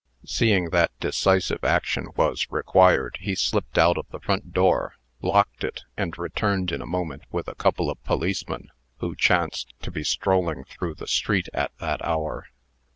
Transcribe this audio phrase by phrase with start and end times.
[0.25, 5.83] Seeing that decisive action was required, he slipped out of the front door, locked it,
[5.95, 10.63] and returned in a moment with a couple of policemen, who chanced to be strolling
[10.63, 12.47] through the street at that hour.